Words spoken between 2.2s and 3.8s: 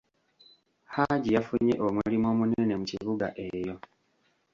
omunene mu kibuga eyo.